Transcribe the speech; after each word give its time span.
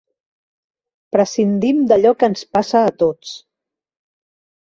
Prescindim 1.15 1.83
d'allò 1.91 2.13
que 2.23 2.29
ens 2.31 2.45
passa 2.57 2.81
a 2.87 2.95
tots. 3.03 3.35